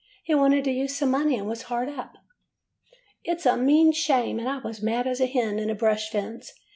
He 0.23 0.33
wanted 0.33 0.63
to 0.63 0.71
use 0.71 0.95
some 0.97 1.11
money, 1.11 1.37
and 1.37 1.47
was 1.47 1.61
hard 1.69 1.87
up.' 1.87 2.17
'It 3.23 3.39
's 3.39 3.45
a 3.45 3.55
mean 3.55 3.91
shame!' 3.91 4.39
and 4.39 4.49
I 4.49 4.57
was 4.57 4.81
mad 4.81 5.05
as 5.05 5.21
a 5.21 5.27
hen 5.27 5.59
in 5.59 5.69
a 5.69 5.75
brush 5.75 6.09
fence. 6.09 6.53